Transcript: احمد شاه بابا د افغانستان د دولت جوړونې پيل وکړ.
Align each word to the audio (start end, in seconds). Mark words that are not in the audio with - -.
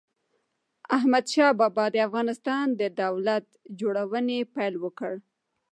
احمد 0.97 1.25
شاه 1.33 1.53
بابا 1.59 1.85
د 1.91 1.95
افغانستان 2.07 2.65
د 2.79 2.81
دولت 3.01 3.45
جوړونې 3.79 4.39
پيل 4.55 4.73
وکړ. 4.83 5.13